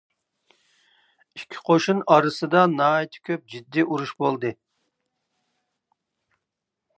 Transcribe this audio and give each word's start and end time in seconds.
ئىككى 1.39 1.59
قوشۇن 1.67 2.01
ئارىسىدا 2.15 2.63
ناھايىتى 2.71 3.21
كۆپ 3.29 3.45
جىددىي 3.55 3.85
ئۇرۇش 3.89 4.15
بولدى. 4.25 4.53